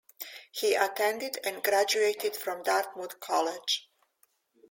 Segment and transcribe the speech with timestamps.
[0.51, 3.87] He attended and graduated from Dartmouth College.